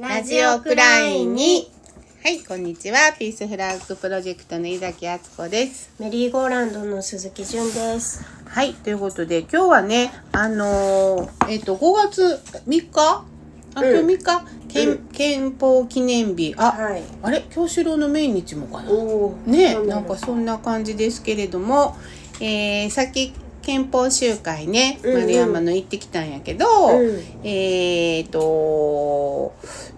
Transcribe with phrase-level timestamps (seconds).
[0.00, 1.68] ラジオクラインに。
[2.22, 3.12] はい、こんにちは。
[3.18, 5.90] ピースフラッグプロジェクトの井崎敦子です。
[5.98, 8.24] メリーゴーランドの鈴木純です。
[8.44, 12.92] はい、ということで、今日はね、あのーえっ、と、5月3日？
[12.94, 13.24] あ、
[13.74, 13.88] 今日
[14.22, 16.54] 3日、憲憲法記念日。
[16.56, 17.02] あ、はい。
[17.22, 17.44] あれ？
[17.50, 18.92] 京志郎の命日もかな？
[18.92, 19.36] おお。
[19.46, 21.96] ねなんかそんな感じですけれども、
[22.40, 23.32] えー、さっき
[23.68, 25.20] 憲法集会ね、うんうん。
[25.20, 26.64] 丸山の行ってきたんやけど、
[26.98, 27.20] うん。
[27.44, 28.40] えーと、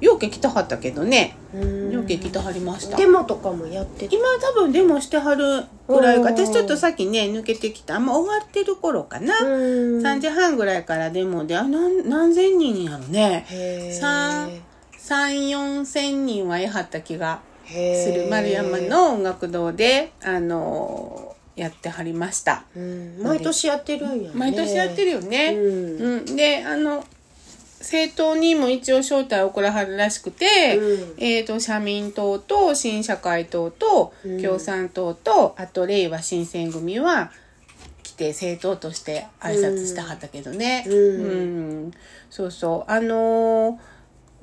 [0.00, 1.92] ようけ来たはったけどね、うん。
[1.92, 2.96] ようけ来たはりました。
[2.96, 4.16] デモとかもやってて。
[4.16, 9.38] 今多分デモしてはるぐらいか、うん私ちょっとさっきね、抜けてきた、あんま終わってる頃かな。
[9.38, 10.02] うん。
[10.02, 13.46] 3時半ぐらいからデモで、あ、なん何千人やろね。
[13.48, 13.92] へー。
[13.92, 14.50] 三
[14.98, 18.26] 3、4千人は得はった気がする。
[18.28, 21.29] 丸山の音楽堂で、あのー
[21.60, 22.64] やってはりました。
[22.74, 24.30] うん毎年やってるんやね。
[24.34, 25.54] 毎年やってるよね。
[25.54, 27.04] うんうん、で、あの、
[27.80, 37.30] 政党にも一応招待を送らはるらしくて、うんえっ、と、社民党と新社会党とうん共産党と、あと、令和新選組は、
[38.02, 40.84] 来て政党として挨拶したはったけどね。
[40.86, 40.96] うんう
[41.88, 41.90] ん
[42.30, 42.90] そうそう。
[42.90, 43.78] あのー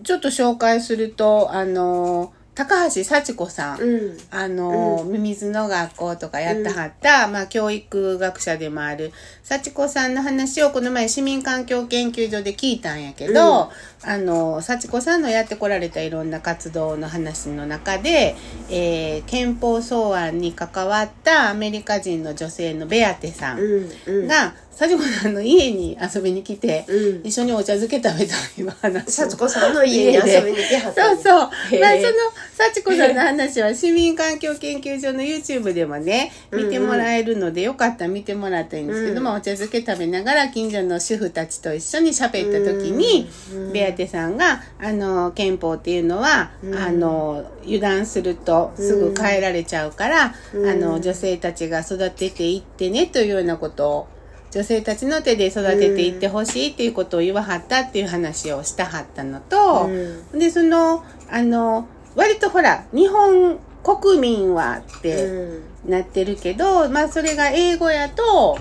[0.03, 3.80] ちょっと紹介すると、あのー高橋幸子さん。
[3.80, 4.17] うん。
[4.31, 9.11] あの、ミミズの学校とかやってはった、まあ、教育学者でもある、
[9.44, 13.69] 幸子さんの話をこの前市民環境研究所で聞いたんやけど、
[14.03, 18.36] あの、幸子さんのやってこられたいろんな活動の話の中で、
[18.71, 23.92] えー憲法草案に関わったアメリカ人の女性のベアテさんうん。
[24.08, 24.27] うん。
[24.27, 27.28] が、幸子さんの家に遊びに来て、うん。
[27.28, 29.09] 一緒にお茶漬け食べたという話を。
[29.09, 31.80] さつこさんの家に遊びに来はったそうそう。
[31.81, 32.14] まあ、その、
[32.56, 39.23] 幸子さんの話は市民環境研究所の YouTube でもね、見てもらえるので、よかったら見てもらったらいいんですけど、うん。
[39.23, 43.73] まあ、お茶漬け食べながら近所の主婦たちと一緒に喋った時に、うん。
[43.73, 46.75] ベアテさんが、あの、憲法っていうのは、うん。
[46.75, 50.70] あの、油断するとすぐ変えられちゃうから、うん。
[50.70, 54.08] あの、女性たちが育てていってね、というようなことを、
[54.52, 65.91] 女性たちの手で育てていってほしいっていうことを言わはったっていう話をしたはったのと、うんで、その、あの、割とほら、日本国民はってうん。
[65.91, 68.57] なってるけど、まあそれが英語やと、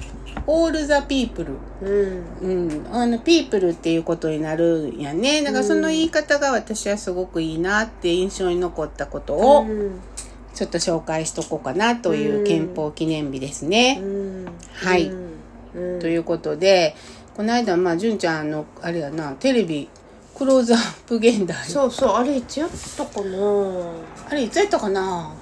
[0.47, 1.55] all the people。
[1.83, 2.25] うん。
[2.41, 2.55] う
[2.85, 2.87] ん。
[2.93, 5.43] あの、people っていうことになるんやね。
[5.43, 10.01] だからその言い方が私はすごくいいなって印象に残ったことを、うん
[10.57, 14.01] ちょっと紹介しとこうかなという憲法記念日ですね。
[14.03, 14.47] うん。
[14.73, 15.26] はい
[15.77, 16.01] うん。
[16.01, 16.97] ということで、
[17.37, 19.89] この間、まあ、純ちゃんの、あれやな、テレビ、
[20.35, 21.57] クローズアップ現代。
[21.65, 23.93] そうそう、あれいつやったかな。
[24.29, 25.35] あれいつやったかな？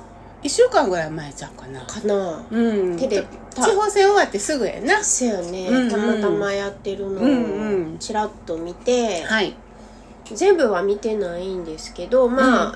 [0.43, 1.81] 一週間ぐらい前ちゃうかな。
[1.87, 2.45] かな。
[2.51, 2.97] うん。
[2.99, 3.27] テレビ。
[3.55, 5.03] 地方選終わってすぐやな。
[5.03, 5.91] そうよね、うんうん。
[5.91, 7.95] たまたまやってるのうんうん。
[7.95, 9.57] をちらっと見て、はい。
[10.33, 12.75] 全部は見てないんですけどま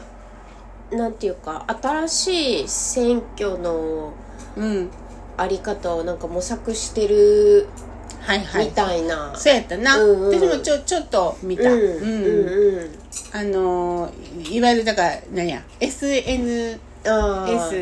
[0.92, 4.12] あ、なんていうか新しい選挙の
[4.54, 4.90] うん
[5.38, 7.68] あり方をなんか模索してる
[8.20, 8.66] はいはい。
[8.66, 10.38] みたいな、そうやったな、うんうん。
[10.38, 11.84] 私もちょちょっと見た、うんうん。
[11.84, 12.90] うん
[13.32, 16.78] あのーいわゆるだから何や SNS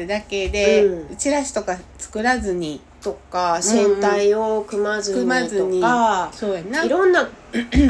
[0.06, 1.16] だけで、うん。
[1.16, 5.80] チラシとか作らずにとか選対を組まずに組まずに。
[5.80, 6.84] とか、そうやな。
[6.84, 7.22] いろんな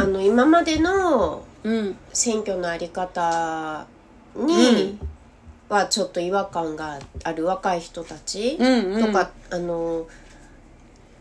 [0.00, 1.96] あの今までのうん。
[2.12, 3.86] 選挙のあり方
[4.34, 4.46] うん。
[4.46, 4.98] に
[5.68, 9.06] はちょっと違和感がある若い人たちうんうん。
[9.06, 10.06] とか、あの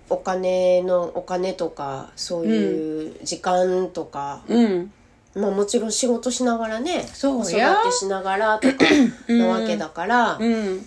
[0.09, 4.91] お金のお金とかそういう時間とか、うん。
[5.35, 8.85] まあもちろん仕事しながらねそう子育やてしながらとか
[9.27, 10.85] なわけだから、うん。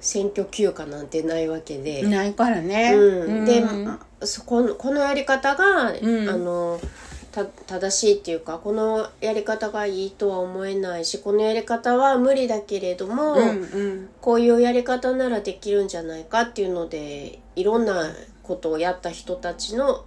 [0.00, 2.02] 選挙休暇なんてないわけで。
[2.02, 3.98] ないからね、うん、で、うん。
[4.22, 6.28] そこのこのやり方が、ん。
[6.28, 14.08] あのた正しいっていうかこのやり方がいいとは思えないしこのやり方は無理だけれども、うんうん。
[14.20, 20.04] こういうやり方ならできるんじゃないかっていうのでいろんなことをやった人たちの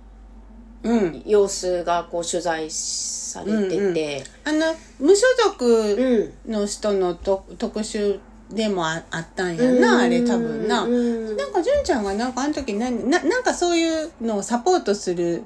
[0.83, 1.23] うん。
[1.25, 8.19] 様子がこう取材されてて、あの無所う属んの人のと特集
[8.51, 11.37] でもああったんやな、あれ多分な、うん。
[11.37, 15.43] なんか純ちゃんがなんかあの時何ななんかそういうのをサポートする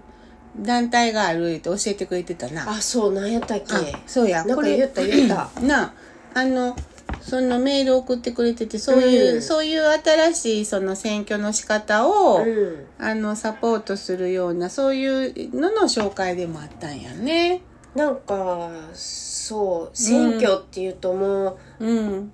[0.60, 2.70] 団体があるって教えてくれてたな。
[2.70, 3.74] あそうなんやったっけ？
[3.74, 4.44] あそうや。
[4.44, 5.50] これ言った言った。
[5.62, 5.94] な
[6.34, 6.76] あの
[7.22, 9.42] そのメール送ってくれててそういう、うん。
[9.42, 12.86] そういう新しいその選挙の仕方を、うん。
[13.00, 17.62] あのサポートするようなそういうのの紹介でもあったんやね。
[17.96, 22.32] なんかそう選挙っていうともう、うん。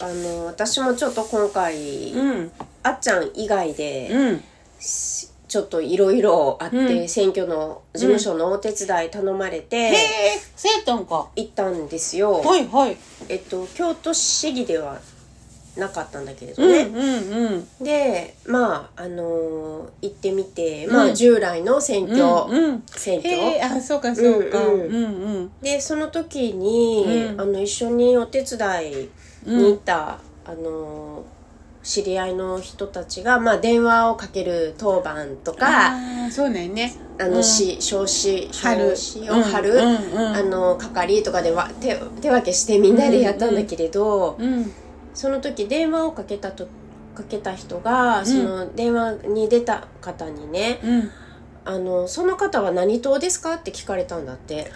[0.00, 2.52] あの私もちょっと今回、うん。
[2.82, 4.44] あっちゃん以外で、うん。
[4.80, 7.08] しちょっといろいろあって、うん。
[7.08, 9.92] 選挙の事務所のお手伝い頼まれへてえ
[10.56, 11.28] そうやったんか。
[11.36, 12.32] 行ったんですよ。
[12.40, 12.96] はいはい。
[13.28, 14.98] えっと、京都市議では
[15.76, 16.78] なかったんだけれどね。
[16.82, 17.84] うんうんうん。
[17.84, 20.92] で、まあ、あのー行ってみて、うん。
[20.92, 22.82] まあ、従来の選挙、うんうん。
[22.88, 23.32] 選挙。
[23.32, 24.58] へえあそうかそうか。
[24.66, 24.90] ううん。
[24.90, 25.08] んう
[25.42, 25.52] ん。
[25.62, 27.40] で、その時に、うん。
[27.40, 28.58] あの、一緒にお手伝
[28.92, 29.08] い
[29.46, 31.33] に行った、あのー
[31.84, 35.92] 知り合いの人たちが、まあ、電話をかける当番とか、
[36.30, 36.94] そうなんやね。
[37.20, 37.44] あの、うん。
[37.44, 38.96] し、少子、春。
[38.96, 40.36] 少子を貼る、うんうんうん。
[40.36, 44.72] あの、係とかでわ手、手分けしてみんなでやったんだけれど、うん
[45.12, 46.66] その時電話をかけたと、
[47.14, 48.26] かけた人が、ん。
[48.26, 51.10] その電話に出た方にね、うん。
[51.66, 54.72] あの、その方は何党ですかって聞かれたんだって。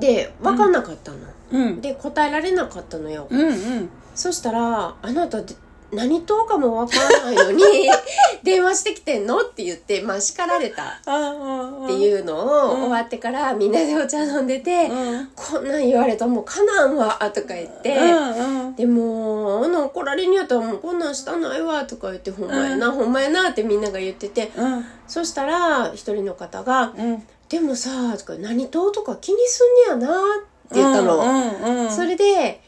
[0.00, 1.18] で、分かんなかったの。
[1.50, 1.80] うん。
[1.80, 3.26] で、答えられなかったのよ。
[3.28, 3.90] うんうん。
[4.14, 5.56] そしたら、あなたで
[5.94, 7.64] 何党かも分からないのに、
[8.42, 9.40] 電話してきてんの？
[9.40, 10.82] って言って、まあ叱られた。
[10.84, 12.38] っていうの
[12.68, 12.80] をうん。
[12.82, 15.28] 終わってからみんなでお茶飲んでて、うん。
[15.34, 18.74] こんなん言われたらもうかなんわとか言って、うんうん。
[18.76, 24.50] でもあの怒られにやったらもうこんなんしたないわとか言ってほんまやな、ほんまやなってみんなが言ってて。
[24.56, 24.84] うん。
[25.06, 32.60] そしたら一人の方がうん「でもさ」とか「何党とか気にすんねやな」って言ったの、それで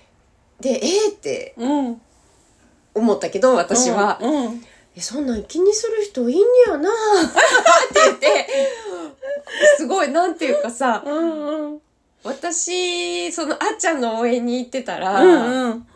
[0.60, 2.00] でえー、ってうん
[2.96, 4.64] 思ったけど私は、うんうん。
[4.96, 6.88] えそんなん気にする人いんねやな。
[6.90, 6.92] っ
[7.92, 8.48] て言って。
[9.76, 11.80] すごいなんていうかさうんうん。
[12.24, 15.86] 私そのあっちゃんの応援に行ってたら、うんうん。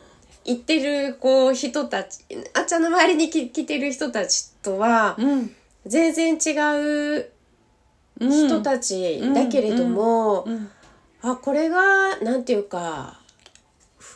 [0.45, 2.21] 行ってるこう人たち
[2.55, 5.57] あっちゃんの周りに来来てる人たちとはうん。
[5.87, 7.31] 全然違う
[8.21, 10.71] 人たちだけれども、うん。
[11.23, 13.20] あこれがなんていうか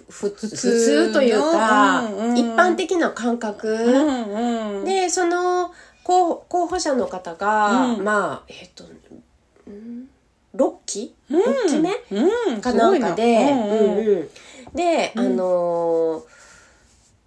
[0.08, 2.38] 普通通というか、うんうん。
[2.38, 4.84] 一般的な感覚、うんうん。
[4.84, 5.72] でその
[6.02, 8.04] 候候補者の方が、うん。
[8.04, 10.08] まあえっ、とん
[10.54, 12.60] ？6期 ?6 期目、うん。
[12.60, 14.28] かなんかで、
[14.74, 16.34] で、あのー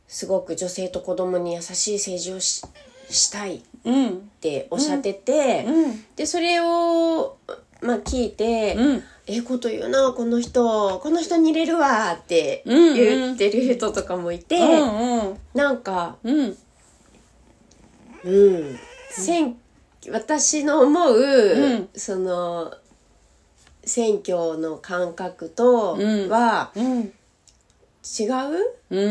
[0.08, 2.64] すごく女性と子供に優しい政治をし
[3.10, 6.06] したいっうんておっしゃってて、うん。
[6.16, 7.38] でそれを、
[7.82, 9.04] まあ、聞いて、うん。
[9.30, 11.00] ええこと言うなこの人。
[11.00, 15.38] この人に入れるわってうんうん言ってる人とかもいて、うんうん。
[15.54, 16.58] なんか、うん。
[18.24, 18.80] うん、
[19.12, 19.58] 選
[20.12, 21.20] 私の思う、
[21.76, 21.90] ん。
[21.94, 22.74] その
[23.84, 26.30] 選挙の感覚とうん。
[26.30, 27.02] はうん。
[27.04, 29.10] 違う、う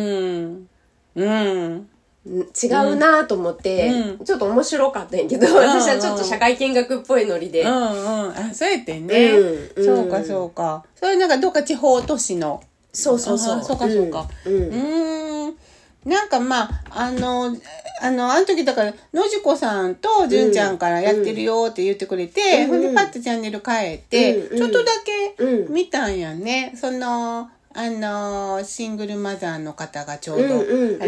[0.49, 0.69] ん。
[1.15, 1.89] うん
[2.27, 4.25] 違うなと思って、うん。
[4.25, 8.31] ちょっと面白かったんやけど、私はちょっと社会見学っぽいノリで、うんうん。
[8.31, 9.31] あそうやってんね。
[9.31, 10.85] うんそうかそうか。
[10.97, 12.63] それなんかどっか地方都市の。
[12.93, 13.59] そうそうそう。
[13.59, 14.27] あそうかそうか。
[14.45, 14.55] うん。
[14.55, 15.57] うん。
[16.05, 17.57] なんかまあ、あの、
[18.01, 24.93] あの、あの時だから、のじこさんとじゅんちゃんからやってるよって言ってくれて、うんでパッとチャンネル変えて、うんちょっとだ
[25.37, 25.73] けうん。
[25.73, 26.73] 見たんやね。
[26.77, 30.59] その、あの、シングルマザーの方がちょううんうん
[30.91, 30.99] うん。
[30.99, 31.05] ど、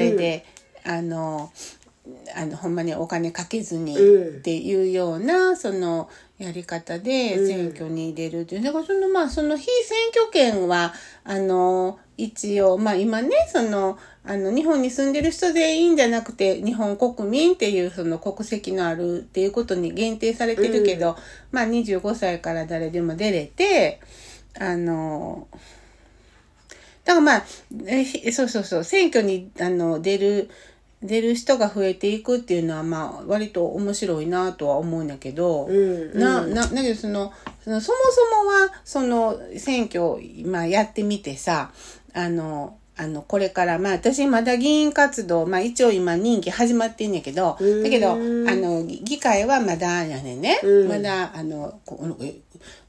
[0.89, 1.53] あの、
[2.35, 6.09] あの、ほんまにお金かけずにうんっていうような、その、
[6.39, 8.63] やり方でうん選挙に入れるっていう。
[8.63, 10.95] だからその、まあ、その非選挙権は、
[11.25, 21.17] あの、一応、まあ今ね、その、あの、日本に住んでる人全員じゃなくて、日本国民っていうその国籍のあるっていうことに限定されてるけど、
[21.53, 24.01] まあ25歳から誰でも出れて、
[24.59, 25.49] あの、
[27.05, 27.45] だからまあ、
[27.87, 30.51] えひそうそうそう、選挙にあの出る、
[31.03, 36.19] 出る人が増えていくっていうのはまあ割と面白いなとは思うんだけど、うんうん。
[36.19, 37.33] な、な、だけどその、
[37.65, 37.93] そもそも
[38.51, 41.71] はその選挙まあやってみてさ、
[42.15, 50.59] あの、あの、これから、まあ私まだ議員活動、まあ一応今任期始まってんやけど、うんだけど、あの、議議会はまだやねんね。
[50.65, 50.89] うん。
[50.89, 52.35] まだ、あの、こえ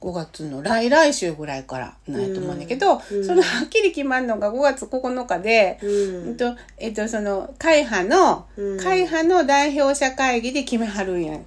[0.02, 11.40] 5月の来来週ぐらいからなんやと思うんだけど、うんそのはっきり決まるのが5月9日で、うんと、えっと、その、会派の、うん会派の代表者会議で決めはるんや。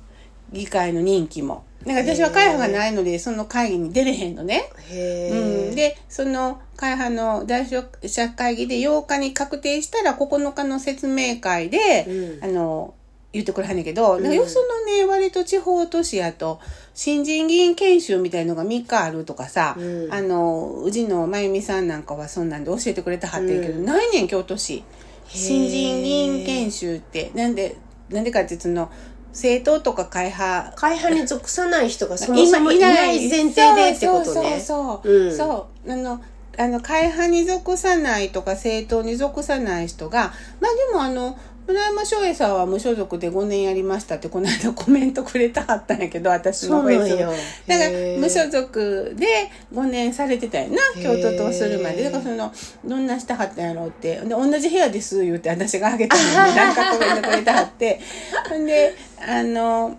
[0.53, 1.65] 議会の任期も。
[1.87, 4.71] だから私は会派がないので、その会議に出れへんのね。
[4.91, 12.95] へうん、え、で、その会派の代表者会議で8日に確定したら9日の説明会で、うんあの、
[13.33, 16.61] 言ってくれはんねんけど、なんかよそのね、割と地方都市やと、
[16.95, 20.13] 新人議員研修みたいのが3日あるとかさ、うん。
[20.13, 23.85] あの、宇治のまゆみさんなんかはそんなんで教えてくれたはってんけど、うん。
[23.87, 24.85] ないねん、京都市。
[25.29, 27.31] 新人議員研修って。
[27.35, 27.77] なんで、
[28.11, 28.91] なんでかってその、
[29.31, 34.25] 政党とか会派、会派に属さない人がそもそもいない前提でってことね。
[34.25, 35.37] そうそうそう、うん。
[35.37, 35.91] そう。
[35.91, 36.23] あの
[36.59, 52.03] あの会派に属さないとか政党に属さない人がまあでもあの村山翔英さんは無所属で5年やりましたってこの間コメントくれたはったんやけど私のフェイスだから無所属で5年されてたよな京都とするまで。
[52.03, 52.53] だからその
[52.85, 54.17] どんなしてはったんやろうって。
[54.21, 58.01] で同じ部屋です言うて私があげたのに なんかコメントくれたはって。
[58.49, 59.97] ほんであの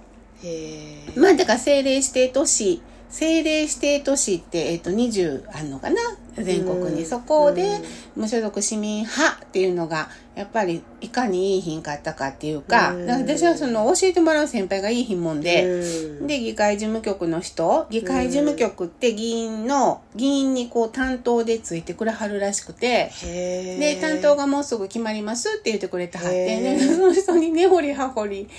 [1.15, 2.81] まあだから政令指定都市
[3.13, 6.01] 政令指定都市って、えっと20あんのかな？
[6.35, 7.05] 全国に、うん。
[7.05, 7.79] そこで
[8.15, 16.27] 無所属市民派っていうのがやっぱりいかにいい品かったかっていうか,、私はその教えてもらう先輩がいい品もんで、うん。
[16.27, 23.11] で議会事務局の人議会事務局って議員の議員にこう担当でついてくれはるらしくて。
[23.21, 26.79] で担当がもうすぐ決まりますって言ってくれてはって、へー。
[26.79, 28.49] でその人に根掘り葉掘り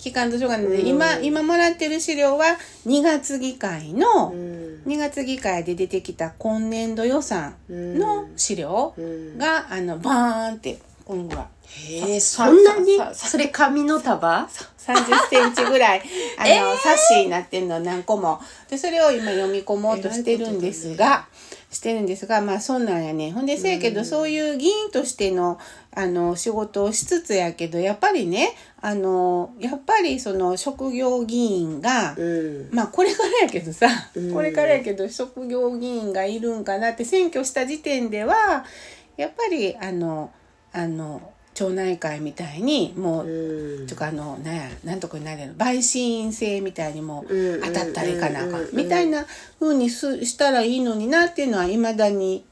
[0.00, 0.86] 聞かんとしょうがないので、うん。
[0.86, 4.82] 今今もらってる資料は2月議会の、うん。
[4.86, 9.38] 2月議会で出てきた今年度予算の資料うん。
[9.38, 12.98] が、あのバーンってこんぐらいへえさそんなに？
[13.12, 16.02] それ紙の束？30センチぐらい
[16.38, 18.40] あの、冊子になってるの何個も。
[18.68, 21.26] でそれを今読み込もうとしてるんですが、
[21.70, 23.30] してるんですがまあそんなんやね。
[23.30, 25.58] ほんでせやけど、そういう議員としての
[25.94, 32.68] あの仕事をしつつやけどやっぱりねあのやっぱりその職業議員が、うん。
[32.72, 34.32] まあこれからやけどさ、うん。
[34.32, 38.64] これからやけど職業議員がいるんかなって選挙した時点では
[39.16, 40.32] やっぱりあの
[40.72, 43.86] あの町内会みたいにもう、うん。
[43.86, 49.26] とかあのなんやなんとかになるの陪審員制みたいにもうん当たったらいかなあかうんんみたいな
[49.58, 52.44] 風にすしたらいいのになっていうのはいまだに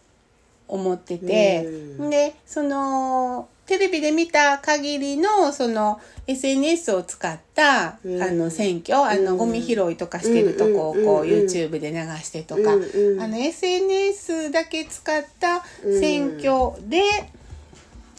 [0.67, 1.65] 思ってて、
[1.99, 2.11] うん。
[2.11, 8.23] でそのテレビで見た限りのその SNS を使った、うん。
[8.23, 9.39] あの選挙あのうん。
[9.39, 15.65] ゴミ拾いとかしてるとこをこう YouTube で流してとか、あの SNS だけ使った
[15.99, 17.01] 選挙で、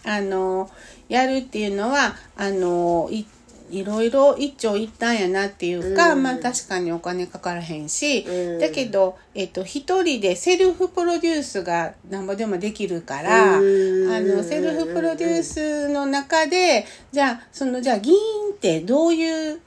[0.05, 0.69] あの
[1.07, 3.25] やるっていうのはあのい
[3.71, 6.23] いろいろ一長一短やなっていうか、うん。
[6.23, 8.59] まあ確かにお金かからへんし、うん。
[8.59, 14.11] だけど、えっと、一人でセルフプロデュースがなんぼでもできるから、うん。
[14.11, 18.17] あのセルフプロデュースの中でじゃあそのじゃあ議員
[18.53, 19.59] ってどういう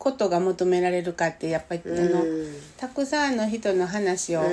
[0.00, 2.54] ことが求められるかってやっぱり、あのうん。
[2.78, 4.46] たくさんの人の話を、うん。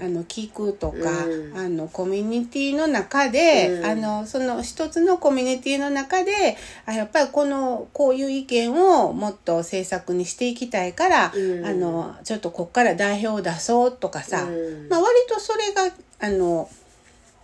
[0.00, 1.58] あの聞くとか、うん。
[1.58, 3.84] あのコミュニティの中で、うん。
[3.84, 6.56] あのその一つのコミュニティの中で
[6.86, 11.66] あやっぱりこのこういう意見をもっと政策にしていきたいから、うん。
[11.66, 14.88] あのちょっとこっから代表を出そうとかさ、うん。
[14.88, 16.70] まあ、割とそれがあの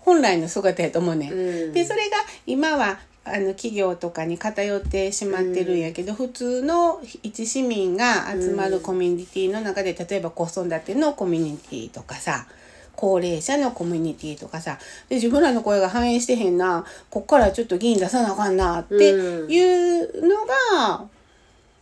[0.03, 1.33] 本来の姿やと思うねん。
[1.33, 1.35] う
[1.71, 1.73] ん。
[1.73, 3.01] でそれが今は
[3.35, 12.47] あの企業とかに偏ってしまってるんやけど、普通の一市民が集まるコミュニティの中で、例えば子育てのコミュニティとかさ
[12.97, 21.07] 高齢者のコミュニティとかさで自分らの声が反映してへんなこっからちょっと議員出さなあかんなっていうのが、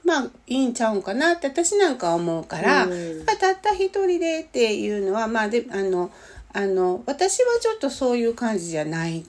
[0.04, 3.24] まあいいんちゃうんかなって私なんかは思うから、うん。
[3.24, 6.10] たった一人でっていうのはまあであの
[6.52, 9.24] あの私はちょっとそういう感じじゃない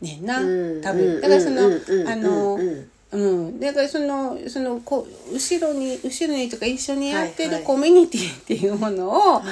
[0.00, 1.20] ねんな、うん多分。
[1.20, 3.18] だからその、うんうんあの、うんう
[3.50, 7.60] ん、だからそのそのこう後ろに後ろにとか一緒にやってはいはい。
[7.60, 9.42] るコミュニティっていうものを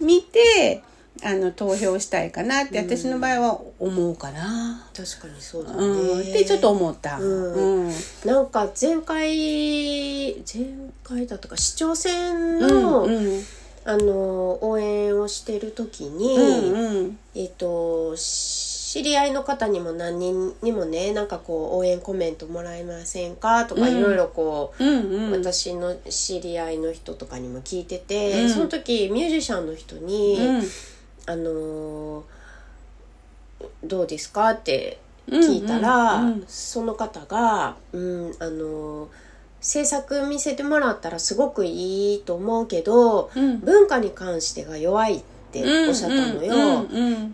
[0.00, 0.82] 見て、
[1.22, 4.88] あの投票したいかなって私の場合は思うかな。
[4.96, 7.18] 確かにそうだね、うん、ってちょっと思った。
[7.18, 7.86] うん。
[7.86, 7.92] うん。
[8.24, 10.66] なんか前回前
[11.04, 13.42] 回だとか市長選うの、んうん。
[13.84, 17.18] あの応援をしてる時に、うんうん。
[17.36, 18.16] えっ、と
[18.94, 23.64] 知り合いの方にも何人にもねなんかこう応援コメントもらえませんか？
[23.64, 23.96] とかうん。
[23.98, 25.40] いろいろこう、うんうん。
[25.42, 28.48] 私の知り合いの人とかにも聞いてて、うん。
[28.48, 30.62] その時ミュージシャンの人にうん。
[31.26, 32.22] あのー
[33.82, 34.98] どうですか?」って
[35.28, 36.26] 聞いたら、うん。
[36.28, 39.08] うんその方が「うんあのー
[39.60, 43.58] 制作見せてもらったらすごくいいと思うけど、うん。
[43.58, 45.24] 文化に関してが弱い」って
[45.62, 46.86] おっしゃったのよ。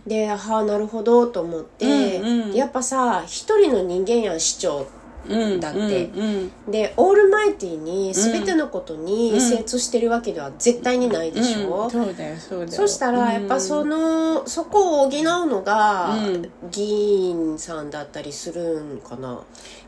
[0.06, 2.54] ではあなるほどと思って、うんうん。
[2.54, 4.86] やっぱさ一人の人間やん市長
[5.28, 6.50] うんだってうん。
[6.70, 11.90] でオールマイティに全てのことに精通してるわけでは絶対にないでしょ、うん。
[11.90, 12.70] そうだよそうだよ。
[12.70, 16.50] そしたらやっぱその、そこを補うのがうん。
[16.70, 19.40] 議員さんだったりするんかな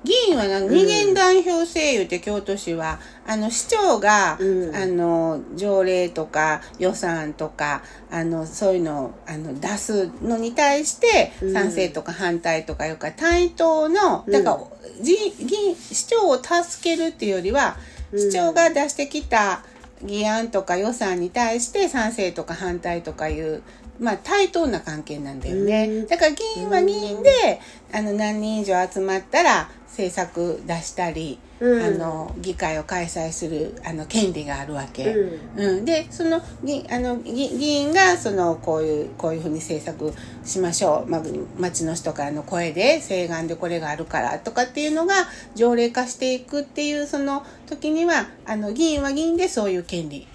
[0.04, 4.74] 議員はな二元代表制言うて京都市はあの市長が、うん。
[4.74, 11.52] あの条例とか予算とかあのそういうのをあの出すのに対してうん。
[11.52, 14.60] 賛成とか反対とかいうか対等のだから、
[15.02, 17.76] 議議員市長を助けるっていうよりは
[18.12, 18.18] うん。
[18.18, 19.62] 市長が出してきた
[20.04, 23.62] 議案とか予算に対して賛成とか反対とかいう
[24.02, 25.86] まあ対等な関係なんだよね。
[25.88, 26.06] うん。
[26.08, 27.60] だから議員は議員で、
[27.92, 31.82] あの何人以上集まったら政策出したり、うん。
[31.84, 35.04] あの議会を開催するあの権利があるわけ。
[35.06, 40.12] ううん、でその議あの議議員がそのこういうこういうふうに政策
[40.44, 41.22] しましょう、まあ、
[41.58, 45.14] 町の人からの声で請願でこれがあるからとかっていうのが
[45.54, 50.26] 条例化していくっていうその時にはあの議員は議員でそういう権利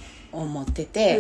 [0.42, 1.20] を持ってて。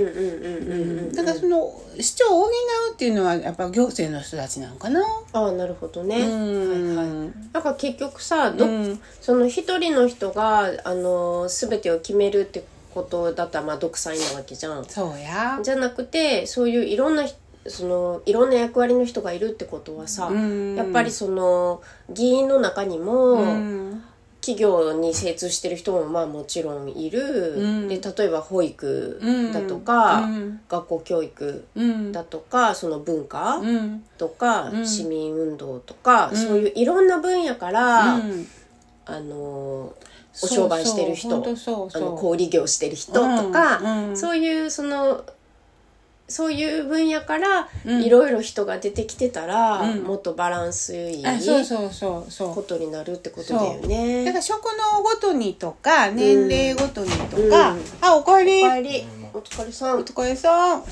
[1.14, 2.50] だからその市長を補う
[2.94, 5.02] っていうのはやっぱ行政の人たちなのかな。
[5.34, 6.98] ああなるほどね、うん。
[6.98, 7.32] はいはい。
[7.54, 9.00] なんか結局さど、うん。
[9.22, 14.86] その一人の人があの全てを決めるってことだったらまあ独裁なわけじゃん。
[14.86, 15.60] そうや。
[15.64, 17.34] じゃなくてそういういろんなひ
[17.66, 20.76] そのいろんな役割の人がいるってことはさ、うん。
[20.76, 24.04] やっぱりその議員の中にも、うん
[24.48, 27.88] 企業に精通してる人もまあもちろんいる、うん。
[27.90, 29.20] で例えば保育
[29.54, 30.62] だとか、うん。
[30.70, 32.12] 学校教育うん。
[32.14, 34.04] だとかその文化うん。
[34.18, 34.88] とか、うん。
[34.88, 36.38] 市民運動とか、うん。
[36.38, 38.48] そういういろんな分野から、うん。
[39.06, 39.94] あの
[40.44, 44.10] お商売してる人あの小売業してる人とか、うん。
[44.10, 44.18] うん。
[44.18, 45.26] そういうその
[46.28, 48.04] そういう分野からうん。
[48.04, 50.04] いろいろ人が出てきてたら、うん。
[50.04, 52.56] もっとバランスいいあそうそうそうそう。
[52.56, 54.26] ことになるってことだよね。
[54.26, 57.82] だから職能ごとにとか年齢ごとにとか、うん。
[58.02, 58.64] あおかえり。
[58.64, 59.08] おかえり。
[59.34, 60.04] お疲れさん。
[60.04, 60.84] ちお疲れさん。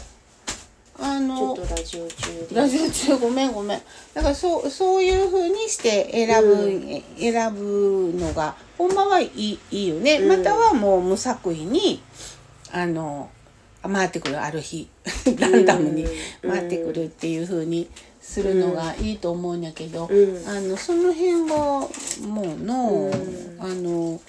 [0.98, 2.56] あょっのとラジオ中で。
[2.56, 3.82] ラジオ中ごめんごめん。
[4.14, 10.30] だからそうそういうふうにして選ぶ、選ぶのがほんまはいいいいよね、うん。
[10.30, 12.02] またはもう無作為に
[12.72, 13.30] あの
[13.90, 14.88] 回ってくるある日。
[15.40, 16.06] ランダムに
[16.44, 16.52] うん。
[16.52, 17.90] 回ってくるっていうふうに
[18.22, 20.48] するのがいいと思うんやけど、うん。
[20.48, 23.58] あのその辺がもうの、うん。
[23.60, 24.20] あの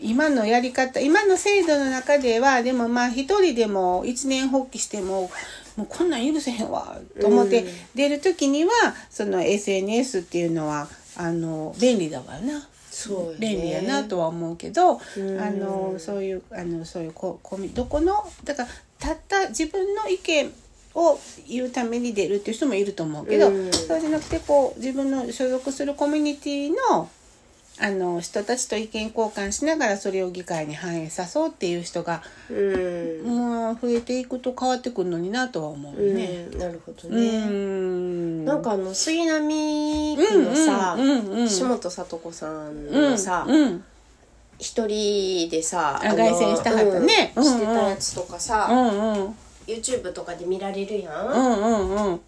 [0.00, 5.30] 今のやり方今の制度の中ではでもまあ一人でも一年発起しても
[5.76, 7.68] もうこんなん許せへんわと思ってうん。
[7.94, 8.70] 出る時には
[9.10, 12.68] その SNS っていうのはあの便利だわな。
[13.38, 15.40] 便利やなとは思うけど、うん。
[15.40, 18.68] あのそういうあのそういうこコミどこのだから
[18.98, 20.52] たった自分の意見
[20.94, 23.72] を言うために出るっていう人もいると思うけど、うん。
[23.72, 27.08] そうじゃなくてこう自分の所属するコミュニティの
[27.80, 36.48] あの人たちと意見交換しながらそれを議会に反映さそうっていう人が、うん、もう増えていくと変わってくるのになとは思うよね。
[36.52, 38.44] うんなるほどうね、ん。
[38.44, 43.84] なんかあの杉並区のさ、うんうんうん下本聡子さんうんのさ、うん
[44.58, 47.32] 一人でさあ凱旋したはったね。
[47.34, 49.34] うんうんうんしてたやつとかさ、うんうん。
[49.66, 52.20] YouTube とかで見られるや、うんんうんうん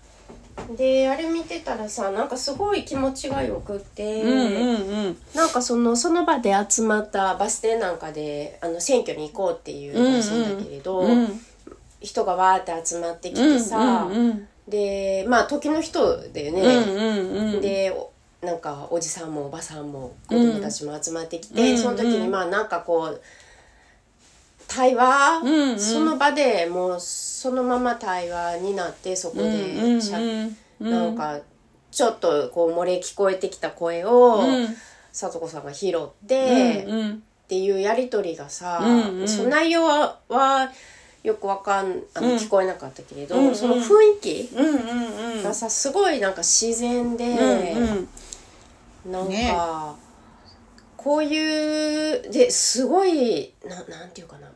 [0.77, 5.17] であれ見てたらさなんかすごい気持ちがよくって、うんうんうん。
[5.35, 11.41] なんかそのその場で集まったバス停なんかであの選挙に行こうっていう場所だけれど、うん。
[12.01, 17.61] 人がわーって集まってきてさ、うんうんでまあ時の人だよね、うんうんうん。
[17.61, 18.11] でお
[18.45, 21.79] なんかおじさんもおばさんも子供たちも集まってきて、うん。
[21.79, 23.21] その時にまあなんかこう
[24.75, 25.79] 対話、うんうん。
[25.79, 30.29] その場でもうそのまま対話になってそこでしゃ、うん
[30.81, 31.39] うんなんか
[31.93, 34.77] ちょっとこう漏れ聞こえてきた声を、うん。
[35.13, 37.23] さとこさんが拾って、っうんうん。
[37.47, 39.29] ていうやり取りがさ、うんうん。
[39.29, 40.73] その内容はは
[41.23, 42.37] よくわかんあの、うん。
[42.37, 43.55] 聞こえなかったけれど、うんうん。
[43.55, 45.43] その雰囲気うんうんうん。
[45.45, 47.25] がさすごいなんか自然で、
[49.07, 49.13] うん。
[49.13, 49.55] なんか、ね。
[50.97, 54.51] こういうですごいななんていうかな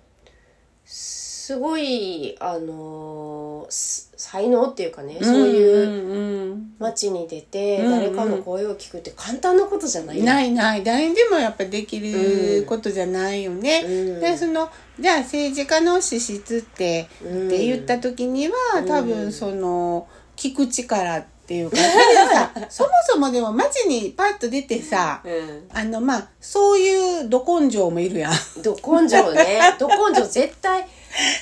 [0.91, 7.91] すごいあのーす才能っていうかね、うんそういううん街に出てうんうん。
[8.01, 10.83] 誰かの声を聞くって簡単なことじゃないよないない。
[10.85, 13.83] 誰にでもやっぱできることじゃないよね。
[13.85, 14.21] うん。
[14.21, 17.47] でそのじゃあ政治家の資質って、うん。
[17.49, 18.55] って言った時には
[18.87, 19.09] 多うん。
[19.09, 21.79] 分その聞く力っていうか。
[21.79, 25.67] だってさそもそもでも街にパッと出てさうん。
[25.73, 28.33] あのまあそういうど根性もいるやん。
[28.63, 29.59] ど根性ね。
[29.81, 30.87] ど根性絶対。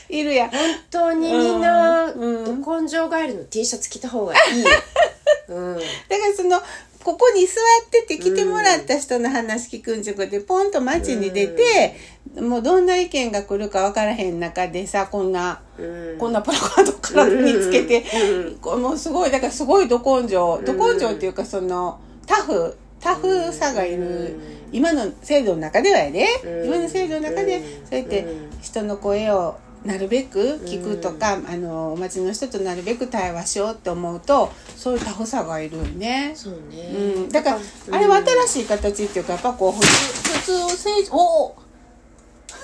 [0.09, 0.51] いるやん。
[0.51, 0.61] 本
[0.92, 2.62] 当にみんなうん。
[2.62, 3.42] ど根性帰りの。
[3.47, 4.64] T シャツ着た方がいい、
[5.49, 5.87] うん、だか
[6.29, 6.62] らその
[7.07, 11.95] ここに座ってて来てもらった人の話聞くんじゃなくてポンと街に出て、
[12.40, 16.19] もうどんな意見が来るか分からへん中でさこんな、うん。
[16.19, 18.05] こんなプラカード体につけて、
[18.61, 24.40] もうすごいだからすごいど根性ど根性っていうかそのタフタフさがいる、うん。
[24.73, 26.66] 今の制度の中ではやで、うん。
[26.66, 27.62] 今の制度の中でうん。
[27.87, 28.61] そうやってうん。
[28.61, 36.33] 人の声をなるべく聞くとか、あの街の人となるべく対話しようって思うとそういうタフさがいるよね。
[36.35, 37.94] そうね、うん、だから、うん。
[37.94, 41.57] あれは新しい形っていうかやっぱこう普通普通政治おお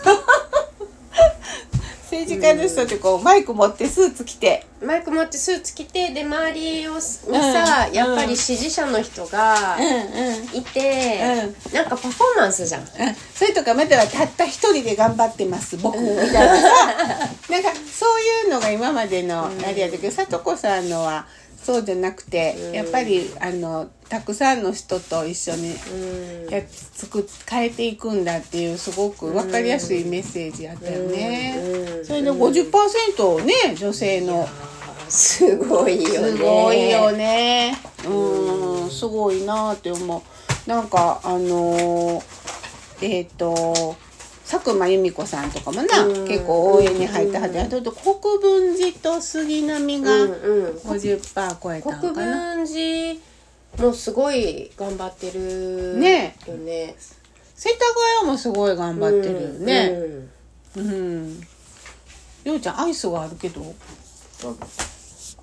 [2.13, 4.67] 政治家の人ってこうマイク持ってスーツ着て。
[4.83, 7.95] マイク持ってスーツ着てで周りをにさ、うん。
[7.95, 10.57] やっぱり支持者の人がうんうん。
[10.57, 12.83] いて、なんかパフォーマンスじゃん。
[12.83, 12.89] うん。
[13.35, 16.69] それとかまたはたった一人で頑張ってます僕みたいなさ。
[17.49, 21.27] なんかそういうのが今までのあれやけど聡子さんのは
[21.63, 25.75] そうじゃなくて、やっぱりあのたくさんの人と一緒に
[26.47, 31.57] うんやっ作っ変えていくんだっていうすごく分かりやすいメッセージやったよね。
[31.99, 34.49] うんそれで50%ね女性の
[35.09, 37.79] すごいよねすごいよね。
[38.07, 40.19] うん、すごいなって思
[40.67, 40.69] う。
[40.69, 42.23] なんかあのー
[43.03, 43.97] えっ、と
[44.63, 47.65] 佐久間由美子さんとかもな、うん結構応援に入ったはずや。
[47.65, 52.55] あと国分寺と杉並がうんうん50%超えた国んかな。
[52.57, 53.21] 分寺
[53.89, 56.95] もすごい頑張ってるねよね
[57.55, 57.79] 世田
[58.21, 59.93] 谷もすごい頑張ってるよね。
[60.77, 61.41] うんうん。
[62.45, 63.75] ようちゃんアイスがあるけど、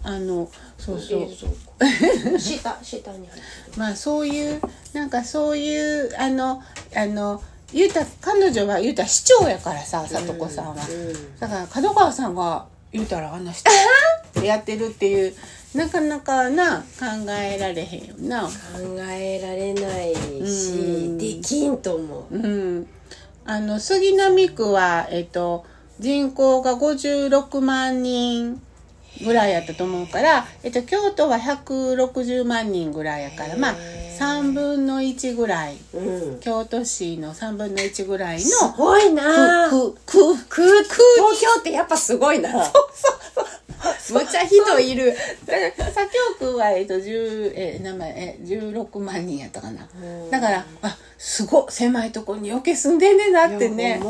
[0.03, 2.39] あのそうそう。
[2.39, 3.43] 下下に入ってる
[3.77, 4.61] まあそういう
[4.93, 5.77] なんかそうい
[6.07, 6.61] うあの
[6.95, 7.41] あの
[7.73, 11.39] 言うた彼女は言うたら市長やからさ里子さんは、うん。
[11.39, 13.69] だから角川さんが言うたらあんな人
[14.43, 15.35] やってるっていう
[15.75, 18.43] なかなかな考えられへんよな。
[18.43, 18.51] 考
[19.07, 20.15] えられない
[20.47, 21.17] し、うん。
[21.17, 22.35] できんと思う。
[22.35, 22.87] うん。
[23.45, 25.65] あの杉並区はえっと
[25.99, 28.61] 人口が56万人
[29.23, 35.77] ぐらいやったと思うから、えっと、京都は160万人ぐらいやからまあへー3分の1ぐらい。
[35.93, 36.39] うん。
[36.41, 39.69] 京都市の3分の1ぐらいすのごいな。
[39.69, 42.49] 東京ってやっぱすごいな。
[44.11, 45.15] むちゃ人いる。
[45.45, 49.87] 左京区は、えっと、10え名前え16万人やったかな。
[50.03, 50.29] うん。
[50.29, 51.65] だからあすごっ。
[51.69, 54.01] 狭いとこに余計住んでんねんなってね。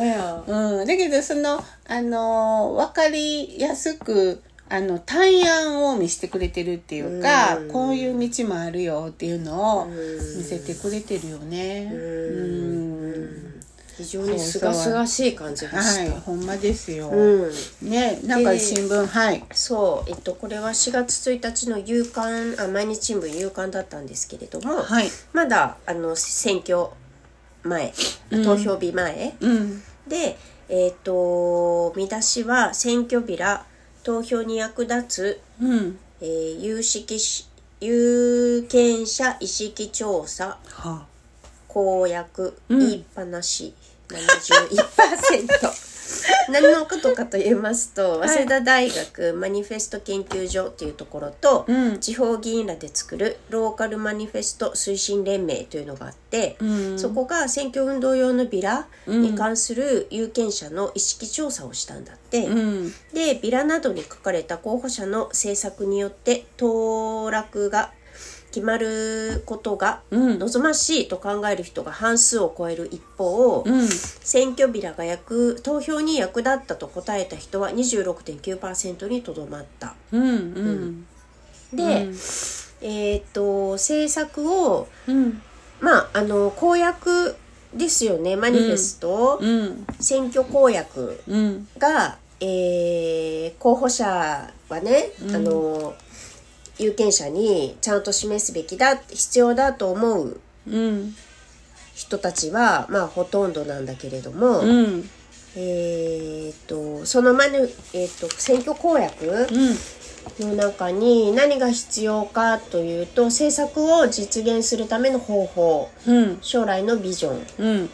[0.47, 11.89] うん、だけどそのあの分かりやすくあの対案を見せてくれてるっていうか、うんこういう道もあるよっていうのをうん見せてくれてるよね。
[11.91, 13.59] うんうん
[13.97, 17.09] 非常にすがすがしい感じがしはいた、ほんまですよ。
[17.09, 17.51] うん
[17.81, 19.43] ねなんかで新聞はい。
[19.51, 25.09] そう、えっと、これは4月1日の夕刊あ毎日新聞夕刊だったんですけれども、はい。
[25.33, 26.87] まだあの選挙
[27.63, 27.93] 前
[28.31, 29.83] うん投票日前、うん。
[30.07, 30.37] で、
[30.69, 33.65] えっと見出しは「選挙ビラ
[34.03, 35.99] 投票に役立つ、うん。
[36.21, 37.47] えー有識し
[37.81, 41.05] 有権者意識調査は
[41.67, 42.79] 公約、うん。
[42.79, 43.73] 言いっぱなし
[44.09, 45.98] 71%
[46.49, 48.29] 何のことかと言いますと、はい。
[48.29, 51.99] 早稲田大学マニフェスト研究所っていうところと、うん。
[51.99, 56.99] 地方議員らで作るローカルマニフェスト推進連盟というのがあって、うん。
[56.99, 62.93] そこが選挙運動用のビラに関する有権者の意識調査をしたんだって、うん。
[63.13, 67.91] でビラなどに書かれた候補者の政策によって当落が
[68.51, 73.87] 決まることがうん望ましいと考える人が半数を超える一方、うん。
[73.87, 79.95] 選挙ビラが役投票に役立ったと答えた人は26.9%にとどまった。
[80.11, 80.23] うん。
[80.23, 81.05] うん。
[81.73, 82.09] で、
[82.81, 85.41] えーっと政策をうん。
[85.79, 87.35] まああの公約
[87.73, 89.85] ですよねマニフェスト、うん。
[89.99, 91.67] 選挙公約うん。
[91.77, 95.93] が、えー候補者はね、うんあの
[96.79, 101.15] 有権者にちゃんと示すべきだ必要だと思ううん。
[101.93, 105.09] 人たちはまあほとんどなんだけれども、うん。
[105.55, 110.49] えーっとそのマニ、えーっと選挙公約うん。
[110.49, 116.37] の中に何が必要かというと政策を実現するための方法うん。
[116.41, 117.89] 将来のビジョンうん。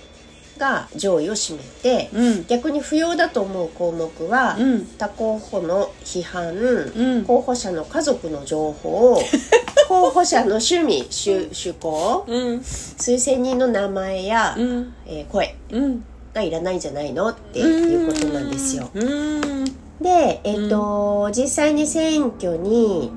[0.58, 2.46] が上位を占めて、うん。
[2.48, 9.18] 逆に不要だと思う項目は、うん他候補の批判、うん候補者の家族の情報
[9.88, 12.58] 候補者の趣味趣趣向うん。
[12.60, 14.94] 推薦人の名前や、うん。
[15.06, 16.04] えー声うん。
[16.34, 18.90] がいらないんじゃないのっていうことなんですよ。
[18.94, 19.66] うん。
[20.02, 23.10] で、えっ、と、実際に選挙に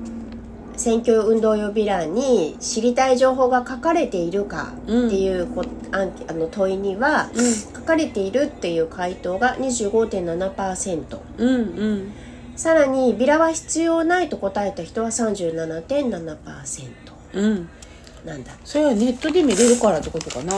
[0.79, 7.29] 選挙運動予備欄に知りたい情報が書かれているかっていうこ、アンケあの問いには、
[7.75, 11.49] 書かれているっていう回答が25.7%うん。
[11.49, 11.61] う
[11.95, 12.13] ん。
[12.55, 16.89] さらにビラは必要ないと答えた人は37.7%
[17.33, 17.69] うん。
[18.23, 20.53] なんだそれはネットで見れるからってことかな。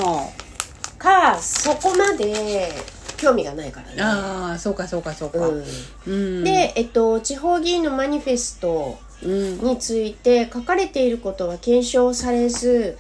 [1.00, 2.72] かそこまで
[3.18, 3.96] 興味がないからね。
[4.00, 5.40] ああ、そうかそうかそうか。
[5.48, 5.64] うん
[6.06, 6.44] うん。
[6.44, 9.11] で、えっと、地方議員のマニフェストうん。
[9.24, 12.98] について書かれていることは検証されず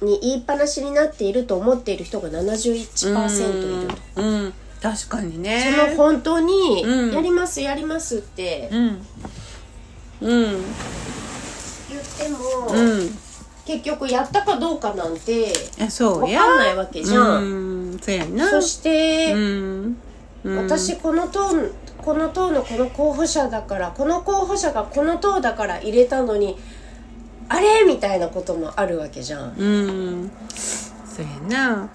[0.00, 4.22] に言いっぱなしになっていると思っている人が71%いると。
[4.22, 4.52] うん。
[4.80, 9.04] 確かにねその本当にやりますやりますってうん
[10.20, 13.18] 言っても、うん
[13.66, 19.96] 結局やったかどうかなんてあそうやわかんないわけじゃんそやなそして、うん
[20.42, 21.50] 私この党
[22.08, 26.56] この党のこの候補者だからこの候補者がこの党だから入れたのに
[27.50, 27.84] あれ？
[27.84, 29.54] みたいなこともあるわけじゃん。
[29.54, 29.64] う
[30.24, 30.30] ん。
[30.48, 31.90] そうやな。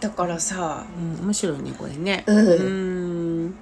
[0.00, 2.24] だからさうん面白いねこれね。
[2.26, 2.48] うん。
[2.48, 3.54] うん。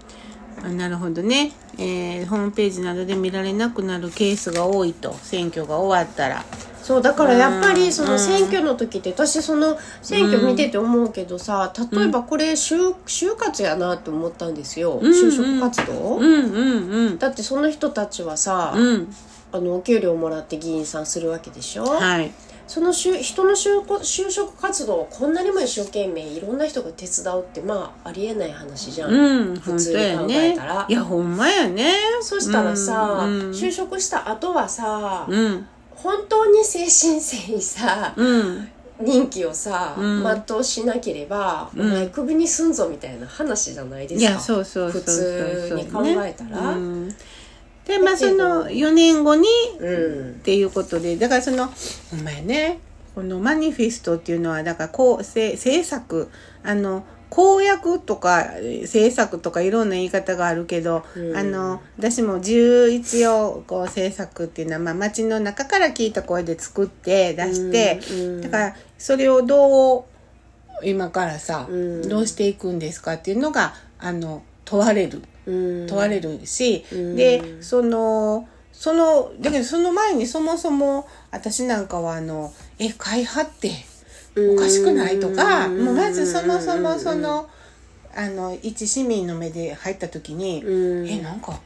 [0.65, 5.13] あなるほどね、えーホームページなどで見られなくなるケースが多いと。
[5.13, 6.47] 選挙が終わったら
[6.91, 8.19] そうだからやっぱりそのうん。
[8.19, 17.19] 選挙の時って私その選挙見てて思うけどさ例えばこれ就就活やなって思ったんですよ、ん就職活動、うんうんうん。
[17.19, 19.15] だってその人たちはさ、うん。
[19.53, 22.33] あのお給料もらって議員さんするわけでしょ、はい。
[22.67, 30.87] その就人の就こ就職活動をこんなにも一生懸命いろんな人が手伝うってまあありえない話じゃん、うん普通に考えたら。
[30.89, 31.95] いやほんまやね。
[32.21, 33.51] そしたらさ、うんうん。
[33.51, 35.67] 就職した後はさ、うん
[36.03, 38.69] 本当に精神性にさ、うん。
[39.01, 40.45] 任期をさ、うん。
[40.47, 41.81] 全うしなければ、うん。
[41.81, 44.31] お前クビにすんぞみたいな話じゃないですか。
[44.31, 47.09] いやそうそうそうそう普通に考えたら、うん。
[47.87, 50.31] でまあその4年後にうん。
[50.31, 51.69] っていうことでだからその
[52.13, 52.81] お前ね
[53.15, 56.31] このマニフェストっていうのはだからこうせ政策
[56.63, 61.37] あの公約とかえー政策とかいろんな言い方があるけど、うん。
[61.37, 70.05] あの私も11をこう政策っていうのは、まあ、町の中から聞いた声で作って出して、うんだからそれをどう
[70.83, 72.09] 今からさ、うん。
[72.09, 75.23] どうしていくんですかっていうのがあの問われる。
[75.47, 75.87] うん。
[75.87, 77.17] 問われるし、うん。
[77.17, 83.73] でそのそのだけどその前にそもそも私なんかはあの「え会派って
[84.37, 87.49] おかしくない?」とか、うんもうまずそもそもその
[88.15, 91.61] あの一市民の目で入った時に「うんえなんか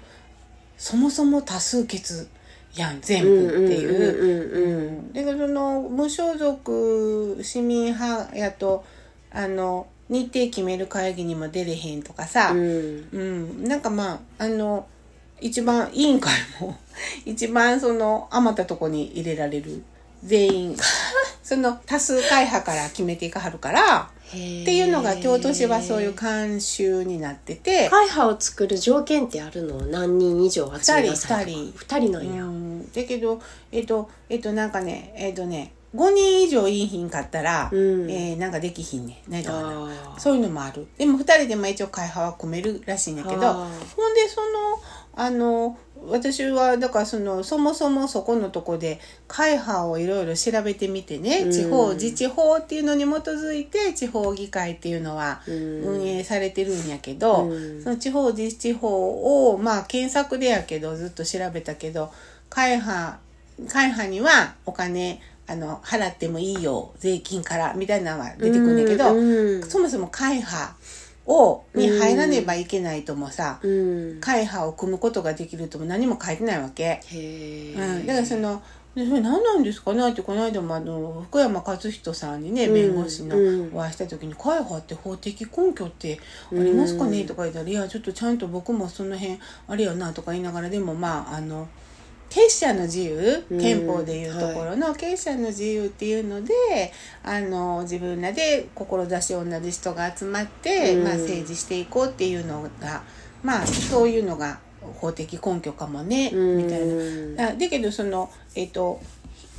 [0.76, 2.28] そもそも多数決
[2.76, 3.94] やん全部」っていう。
[3.94, 8.84] うんうんうんだからその無所属市民派やと
[9.30, 14.86] あの日程決める会議にも出れへんとかさ、うんうん、なんかまああの
[15.40, 16.76] 一番委員会も
[17.24, 19.82] 一番その余ったとこに入れられる
[20.24, 20.76] 全員
[21.44, 29.86] その多数会派から決めていかはるからっていうのが京都市はそういう慣習になってて、会派を作る条件ってあるの？
[29.86, 31.52] 何人以上集めなさいとか？
[31.52, 32.12] 二人二人。
[32.12, 38.10] なんや、うん、だけどえっとえっとなんかねえっとね5人以上いいひんかったら、うん。
[38.10, 39.30] えーなんかできひんねん。
[39.30, 40.88] 何だかなそういうのもある。
[40.98, 43.68] でも2人でも一応会派は組めるらしいんだけどほんあ
[44.14, 44.80] でその
[45.14, 51.50] あの私はだからそのそもそもそこのとこで会派をいろいろ調べてみてね、うん。
[51.50, 55.54] 地方自治法っていうのに基づいて地方議会っていうのはうん。
[55.54, 57.82] 運営されてるんやけど、うん。
[57.82, 62.12] その地方自治法をまあ検索でやけどずっと調べたけど
[62.50, 63.18] 会派
[63.68, 69.62] 会派にはお金あの払ってもいいよ税金からみたいなのが出てくるんだけど、うん。
[69.62, 70.74] そもそも会派
[71.26, 74.20] をに入らねばいけないともさ、うん。
[74.20, 77.00] 会派を組むことができるとも何も書いてないわけ。
[77.04, 78.62] へうん、だからその
[78.94, 82.74] でそれ何なんですかねってこの間もあの福山和人さんにねうん。
[82.74, 83.70] 弁護士のうん。
[83.74, 86.20] お会いした時に「会派って法的根拠って
[86.52, 91.68] ありますかね?」うんとか言ったら「いやちょっとちゃんと僕もその辺あれやな」とか言いながらでもまああの
[92.30, 96.52] 結社の自由うん憲法でいうところの結社の自由っていうので、
[97.22, 101.04] あの自分らで志同じ人が集まって、うん。
[101.04, 103.02] まあ、政治していこうっていうのが
[103.42, 106.56] まあそういうのが法的根拠かもね、うん。
[106.58, 106.80] みたい
[107.36, 107.50] な。
[107.50, 109.00] あだけどそのえっ、と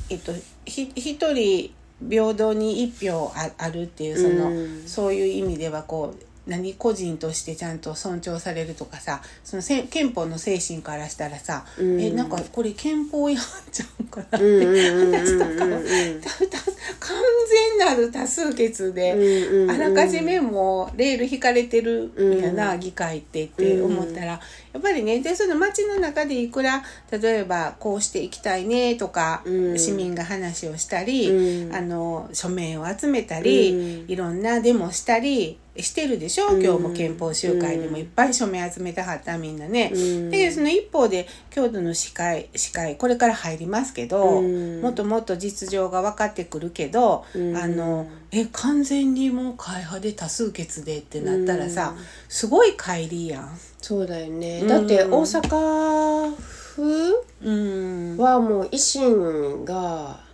[0.09, 0.33] えっ、と
[0.65, 1.73] ひ一人
[2.09, 4.83] 平等に一票ああるっていうその、うん。
[4.85, 12.01] そういう意味ではこう何個人としてちゃんと尊重されるとかさそのせ憲法の精神からしたらさ、うん。
[12.01, 16.21] えなんかこれ憲法違反ちゃうかなっうんて話とかをうん
[16.99, 17.15] 完
[17.77, 19.13] 全なる多数決で。
[19.13, 19.17] う
[19.57, 22.79] んうんあらかじめもうレール引かれてるんやな、うん。
[22.79, 24.39] 議会ってって思ったら、や
[24.77, 29.79] っぱりねでその街の中でいくら例えばこうしていきたいねとか、うん。
[29.79, 31.75] 市民が話をしたり、うん。
[31.75, 34.11] あの署名を集めたり、うん。
[34.11, 36.63] いろんなデモしたりしてるでしょ、うん。
[36.63, 39.91] 今日も憲法集会でもいっぱい署名集めたはったみんなね。
[39.93, 40.29] うん。
[40.29, 44.81] でその一方で京都の司会司会これから入りますけど、うん。
[44.81, 47.57] もっともっと実情が分かってくるけど、うん。
[47.57, 52.03] あのえ完全にもう会派で多数決でってなったらさ、うん。
[52.29, 53.57] すごい乖離やん。
[53.81, 54.67] そうだよね、うん。
[54.67, 58.17] だって大阪府うん。
[58.17, 60.24] はもう維新がろ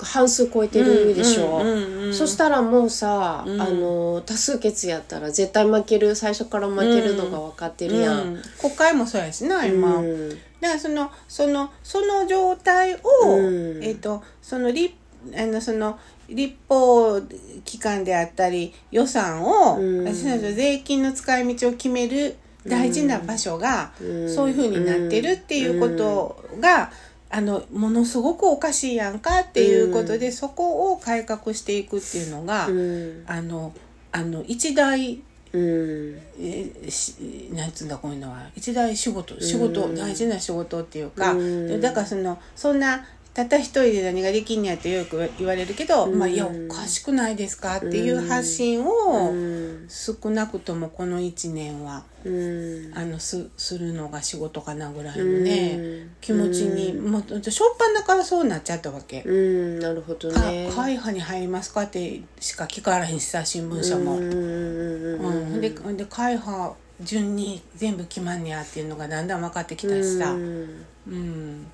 [0.00, 3.60] 半数超えてるでしょ、うんうんうんうんそしたらもうさ、うん。
[3.60, 8.42] あの多数決やったら絶対負ける最初から負けるのが分かってるやん、うん。
[8.60, 10.30] 国会もそうやしな今、うん。
[10.30, 13.84] だからそのそのその状態を、うん。
[13.84, 14.94] えっ、とその立
[15.36, 17.20] あのその立法
[17.64, 20.04] 機関であったり予算を、うん。
[20.04, 24.32] 私たちの税金の使い道を決める大事な場所が、うん。
[24.32, 26.92] そういうふうになってるっていうことが、
[27.36, 33.24] あのものすごくおかしいやんかっていうことで、そこを改革していくっていうのが、うん。
[33.26, 33.74] あの
[34.10, 35.20] あの一大
[35.52, 36.18] うん。
[36.40, 38.48] えーしなんつうんだこういうのは。
[38.56, 39.94] 一大仕事仕事、うん。
[39.94, 41.34] 大事な仕事っていうか、
[41.82, 43.04] だからそのそんな
[43.36, 46.18] たった一人で何ができんやってよく言われるけど、うん。
[46.18, 49.86] まあいやおかしくないですかっていう発信うをん。
[49.90, 52.92] 少なくともこの1年はうん。
[52.94, 56.10] あのすするのが仕事かなぐらいのね、うん。
[56.22, 59.20] 気持ちに、もうしょっぱなからそうなっちゃったわけ。
[59.20, 59.80] うん。
[59.80, 64.16] なるほどかね会派に入りますかってしか聞かれへんしさ新聞社も。
[64.16, 65.60] うん。
[65.60, 71.66] でで会派順に全部決まんねやっていうのがだんだん分かってきたしさ、ううんん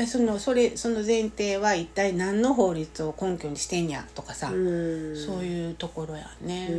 [0.00, 5.14] でそのそれその前提は一体何の法律を根拠にしてんやとかさ、うん。
[5.14, 6.68] そういうところやね。
[6.68, 6.70] っ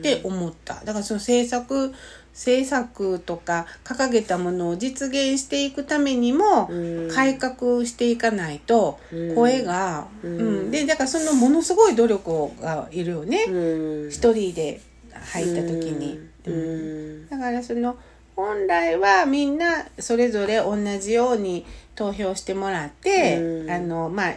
[0.00, 0.76] て思った。
[0.84, 1.92] だからその政策
[2.32, 7.10] 政策とか掲げたものを実現していくためにもうん。
[7.10, 9.34] 改革していかないとうん。
[9.34, 10.38] 声が、うん。
[10.38, 10.70] うん。
[10.70, 13.44] でだからそのものすごい努力がいるよね。
[13.48, 14.08] うん。
[14.08, 14.80] 一人で
[15.12, 17.28] 入った時に、ううんん。
[17.28, 17.98] だからその
[18.36, 23.70] 本来はみんなそれぞれ同じように投票してもらって、うん。
[23.70, 24.34] あのまあ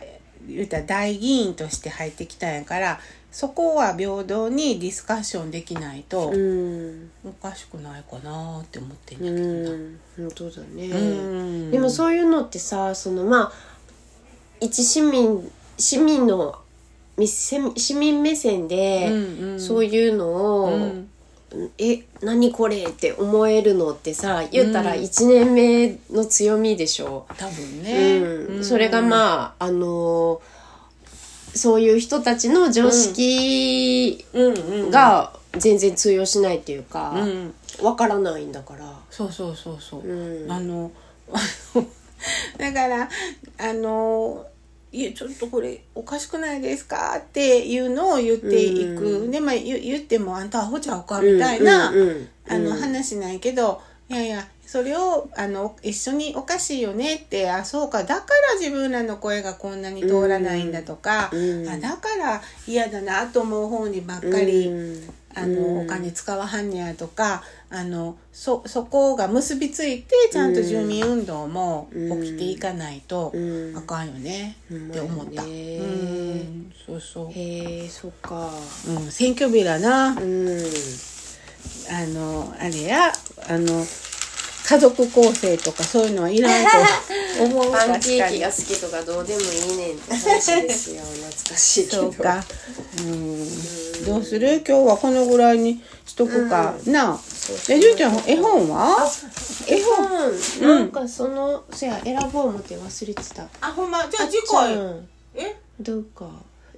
[0.47, 2.99] 言うたら大議員として入ってきたんやから
[3.31, 7.11] そこは平等にディスカッションできないとうん。
[7.23, 9.77] おかしくないかなって思ってんだうけどな。
[9.77, 9.99] ん。
[10.17, 11.71] 本当だね、うん。
[11.71, 13.51] でもそういうのってさそのまあ
[14.61, 16.57] 一市民市民の
[17.17, 19.09] みせ市民目線で、
[19.59, 21.08] そういうのを、うん
[21.77, 22.83] え何これ？
[22.83, 24.99] って思えるのってさ言ったらうん。
[24.99, 28.63] 1年目の強みでしょ、多分ね、うん。
[28.63, 30.41] それがまああの
[31.55, 34.25] そういう人たちの常識
[34.91, 38.93] が全然通用しないっていうか、うん、わからないんだから。
[39.09, 40.01] そうそうそうそう。
[40.01, 40.51] うん。
[40.51, 40.91] あの
[42.57, 43.09] だから、
[43.57, 44.45] あの、
[44.91, 47.17] いや、ちょっとこれおかしくないですか？
[47.19, 49.19] っていうのを言っていく。
[49.23, 49.31] うん。
[49.31, 58.03] で、まあ言言ってもあんたアホちゃうかみたいな、あのうん話ないけど、いやいや、それをあの一緒におかしいよねってあそうか。
[58.03, 61.69] だから自分らの声がこんなに通らないんだとか、うん。
[61.69, 65.85] あだから嫌だなと思う方にばっかり、うんあの、うん。
[65.85, 73.39] お金使わはんねやとかあのそそこが結びついてちゃんと住民運動も起きていかないとう
[73.73, 73.77] ん。
[73.77, 74.89] あかんよね、うん。
[74.89, 75.43] って思った。
[75.43, 76.71] うん。
[76.85, 78.49] そうそう、へえそっか。
[78.87, 80.09] うん、選挙日だな。
[80.09, 80.59] うん。
[81.91, 83.11] あのあれや
[83.47, 83.85] あの
[84.69, 87.71] 家族構成とかそういうのはいらんと思う。
[87.73, 92.01] パンケーキが好きとかどうでもいいねんって話ですよ懐かしいけど。
[92.03, 92.45] そうか。
[92.99, 94.05] うん。
[94.05, 94.63] どうする？
[94.67, 97.19] 今日はこのぐらいにしとくか、なあ。
[97.67, 99.11] えじゅんちゃん絵本は？
[99.65, 100.07] 絵本？
[100.61, 100.67] うん。
[100.67, 103.47] なんかそのそや選ぼう思って忘れてた。
[103.61, 104.07] あほんま？
[104.07, 104.77] じゃあ次じ回
[105.33, 105.55] え？
[105.79, 106.29] どうか。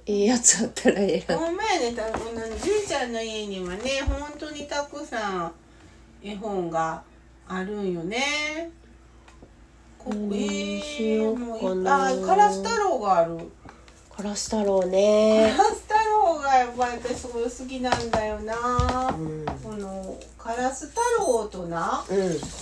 [0.06, 5.52] ええやつあったら選ぶほんまやね、たじゅんちゃんの家にはね、本当にたくさん
[6.24, 7.02] 絵本が
[7.54, 8.70] あるんよね。
[9.98, 13.38] ここ何えにしようもかなあ、カラス太郎がある。
[14.16, 18.54] カラス太郎カねラス太郎がやっぱり私すごい好きなんだよな。
[19.16, 19.44] うん。
[19.62, 22.16] このカラス太郎とな、うん。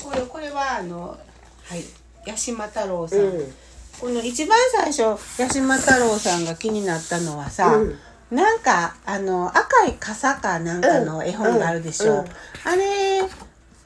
[0.04, 1.18] これこれはあの
[1.64, 1.84] はい
[2.26, 3.18] 八島太郎さん。
[3.20, 3.54] うん。
[4.00, 7.98] この一番最初八島太郎さんが気になったのはさ、うん。
[8.36, 12.18] なんかあの赤い傘かなんかの絵本があるでしょ、うん。
[12.20, 12.26] うん。
[12.64, 13.22] あれ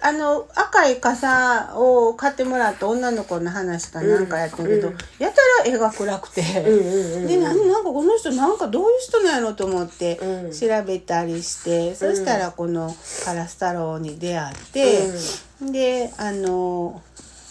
[0.06, 4.96] あの赤い傘を買ってもらった女の子の話かなんかやったけど、うん。
[5.18, 10.52] やたら絵が暗くて、うんで何なんかこの人なんかどういう人なんやろと思ってうん。
[10.52, 15.08] 調べたりして、そしたらこのカラス太郎に出会って、
[15.72, 17.00] であの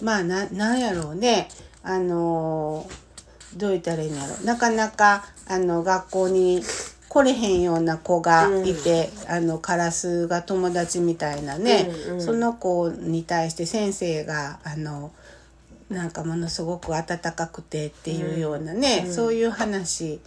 [0.04, 1.50] まあななんやろうね。
[1.82, 2.88] あの
[3.58, 4.46] どう言ったらいいんやろ。
[4.46, 6.63] なかなかあの学校に
[7.14, 15.12] 来れへんような子がいて、あのカラスが友達みたいなね、うんうんその子に対して先生があの
[15.92, 20.22] なんかものすごく温かくてっていうようなね、うんそういう話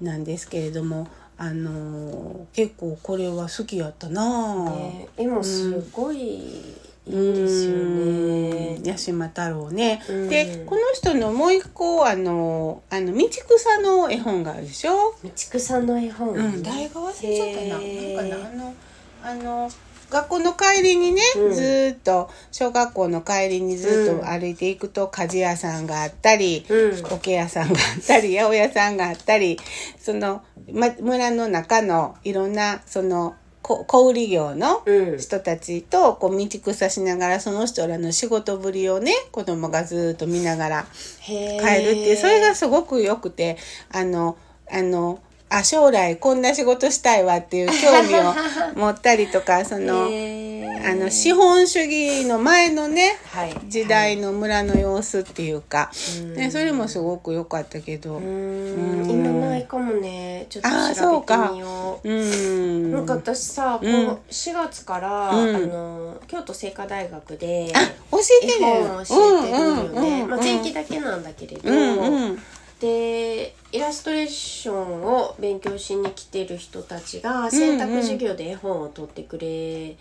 [0.00, 6.74] なんですけれどもあの結構これは好きやったなぁ、ね絵もすごい
[7.06, 8.76] いいですよね。
[8.76, 8.82] うん。
[8.84, 10.02] 八島太郎ね。
[10.08, 15.14] うんで、この人のもう一個、あの、あの、道草の絵本があるでしょ？
[15.24, 18.36] 道草の絵本、うん、誰が忘れちゃったな。
[18.36, 18.74] なんかな、あの、
[19.22, 19.70] あの、
[20.10, 21.54] 学校の帰りにね、うん。
[21.54, 27.04] ずーっと、小学校の帰りにずーっと歩いていくと、鍛冶屋さんがあったり、うん。
[27.12, 29.58] 桶屋さんがあったり、八百屋さんがあったり、
[29.98, 30.42] その、
[30.72, 35.18] ま、村の中のいろんな、その、こ小売業のうん。
[35.18, 40.86] 人たちと、こう、道草しながら、その人らの仕事ぶりをね、子供がずーっと見ながら、
[41.20, 41.60] へー。
[41.60, 43.56] 変えるっていうそれがすごく良くて
[43.90, 44.36] あの
[44.70, 45.20] あの
[45.50, 48.34] あ将来こんな仕事したいわっていう 興味を
[48.76, 50.60] 持ったりとかそのへー。
[50.82, 53.54] あの資本主義の前のねはい。
[53.68, 55.90] 時代の村の様子っていうか、
[56.22, 56.34] うん。
[56.34, 58.14] ね、それもすごく良かったけど。
[58.14, 59.02] ううん。
[59.02, 61.22] ん今ないかもねちょっと調べてそう。
[61.22, 62.92] かみよううん。
[62.92, 65.56] なんか私さ、こううん4月から、うん。
[65.56, 67.80] あの京都精華大学であ
[68.10, 72.42] 教えて絵ね本を教えてるよね、うんうんうんまあ、前期だけなんだけれど、うんうん
[72.80, 79.96] でイラストレーションを勉強しに来てる人たちが選択授業で絵本を取ってくれ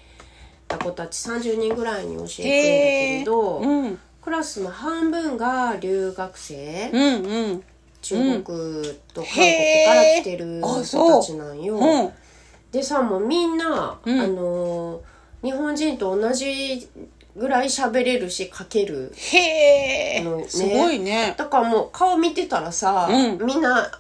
[0.68, 4.00] た子たち30人ぐらいに教えてるんだけれど、うん。
[4.22, 7.64] クラスの半分が留学生、うんうん。
[8.02, 8.44] 中国
[9.14, 11.76] と韓国から来てるへーあ子そうたちなんよ。
[11.76, 12.12] うん。
[12.72, 14.20] でさもうみんな、うん。
[14.22, 15.02] あの
[15.44, 16.88] 日本人と同じ
[17.36, 19.12] ぐらい喋れるし書ける。
[19.16, 20.46] へえ、ね。
[20.48, 21.36] すごいね。
[21.38, 23.46] だからもう顔見てたらさ、うん。
[23.46, 23.92] みんなん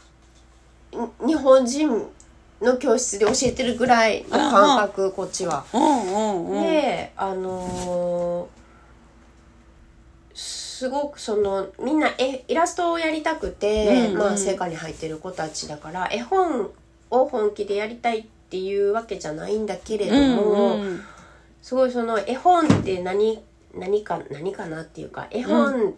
[1.26, 2.08] 日本人
[2.62, 5.64] の教室で教えてるぐらいの感覚こっちは。
[5.74, 6.62] うんうんうん。
[6.64, 8.60] であのー
[10.34, 14.18] すごくそのみんな絵イラストをやりたくて、うんうん。
[14.18, 16.70] まあ成果に入ってる子たちだから絵本
[17.12, 21.02] を本気でやりたいっていうわけじゃないんだけれども、うんうん
[21.62, 23.42] すごいその絵本って何
[23.76, 25.94] 何か何かなっていうか絵本、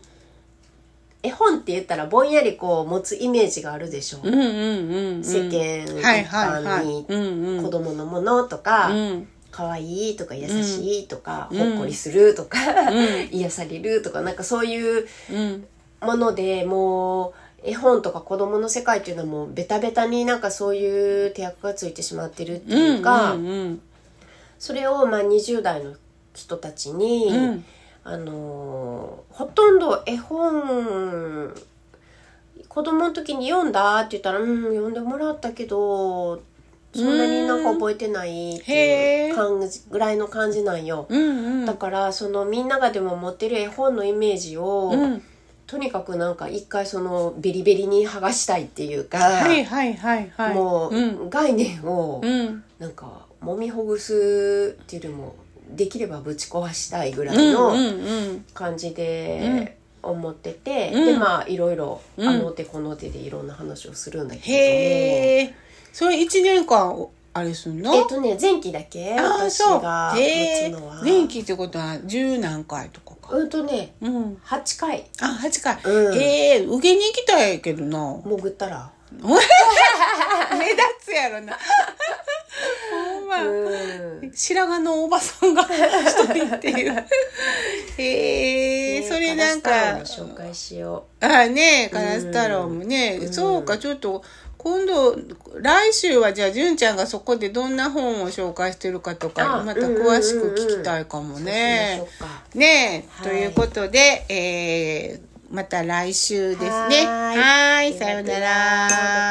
[1.23, 5.23] 絵本って言ったらぼんやりこう持つイメージがあるでしょ、うんうんうんうん。
[5.23, 9.27] 世間一般にうんうん子供のものとか、うん。
[9.51, 11.57] 可愛いとか優しいとか、うん。
[11.57, 13.29] ほっこりするとか、ん。
[13.31, 15.65] 癒されるとかなんかそういううん。
[16.01, 17.33] ものでもう
[17.63, 23.81] 絵本とか子供の世界っていうのはもうベタベタになんかそういう手役がついてしまってるっていうか、うんうん
[24.61, 25.95] それをまあ20代の
[26.35, 27.65] 人たちに、うん。
[28.03, 31.53] あのーほとんど絵本
[32.67, 36.41] 子供の時に読んだって言ったら「うん読んでもらったけど
[36.93, 41.05] そんなになんか覚えてない」っていう感じぐらいの感じなんよ。
[41.09, 41.65] うんうん。
[41.65, 45.23] だからそのみんながでも持ってる絵本のイメージを、うん。
[45.67, 50.55] とにかくなんか一回そのベリベリに剥がしたいっていうか、はいはいはいはい。
[50.55, 51.29] もう、うん。
[51.29, 52.63] 概念をうん。
[52.79, 55.35] なんか揉みほぐすっていうよりも
[55.69, 57.73] できればぶち壊したいぐらうんいの
[58.53, 61.05] 感じで思ってて、うん。
[61.05, 62.27] でまあいろいろうん。
[62.27, 65.55] あの手この手でいろんな話をするんだけれへえ
[65.93, 67.93] それ一年間あれすんの？
[67.95, 71.01] えっとね前期だけ私がへえ持つのは。
[71.03, 73.35] 前期ってことは十何回とかか。
[73.35, 74.33] うんとねうん。
[74.45, 75.05] 8回。
[75.21, 75.77] あ八回。
[75.83, 76.17] うん。
[76.19, 78.21] へえ受けに行きたいけどな。
[78.25, 78.91] 潜ったら。
[79.21, 79.35] 目
[80.69, 81.57] 立つやろな
[83.37, 84.31] うん。
[84.33, 87.05] 白髪のおばさんが 一人っていう。
[87.97, 89.69] へえねそれなんか。
[90.03, 93.33] 紹介しよあねカラス太郎もね、うん。
[93.33, 94.23] そうかちょっと
[94.57, 95.17] 今度
[95.59, 102.03] 来週はじゃあ純ちゃんがそこでどんな本を紹介してるかとかあまた詳しく聞きたいかもうね。
[102.53, 103.29] ねえ、はい。
[103.29, 106.69] ということで、えーまた来週ですね。
[106.69, 109.29] はーいはーいさようなら。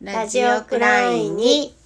[0.00, 1.77] ラジオクラインに。